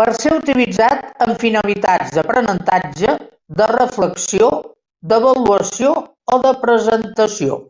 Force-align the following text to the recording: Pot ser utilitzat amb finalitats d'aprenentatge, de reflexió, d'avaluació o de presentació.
Pot 0.00 0.10
ser 0.24 0.32
utilitzat 0.38 1.22
amb 1.26 1.40
finalitats 1.44 2.12
d'aprenentatge, 2.18 3.16
de 3.62 3.70
reflexió, 3.74 4.52
d'avaluació 5.14 5.98
o 6.38 6.44
de 6.48 6.56
presentació. 6.68 7.62